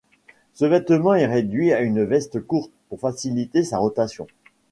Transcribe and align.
Ce 0.55 0.65
vêtement 0.65 1.13
est 1.13 1.27
réduit 1.27 1.71
à 1.73 1.81
une 1.81 2.03
veste 2.05 2.39
courte, 2.41 2.71
pour 2.89 2.99
faciliter 2.99 3.63
sa 3.63 3.77
rotation. 3.77 4.25